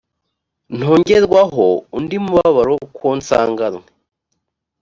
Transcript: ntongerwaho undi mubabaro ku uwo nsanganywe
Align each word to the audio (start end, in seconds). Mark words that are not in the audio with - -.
ntongerwaho 0.77 1.65
undi 1.97 2.17
mubabaro 2.23 2.75
ku 2.95 3.01
uwo 3.05 3.13
nsanganywe 3.19 3.85